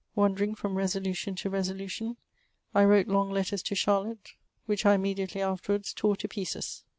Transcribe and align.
Wandering 0.15 0.55
from 0.55 0.73
resolution 0.79 1.35
to 1.35 1.49
resolution, 1.51 2.17
I 2.73 2.85
wrote 2.85 3.05
lons^ 3.05 3.31
letters 3.33 3.61
to 3.61 3.75
Charlotte, 3.75 4.31
which 4.65 4.83
I 4.83 4.95
immediately 4.95 5.43
afterwards 5.43 5.93
tore 5.93 6.15
to 6.15 6.27
pieces. 6.27 6.83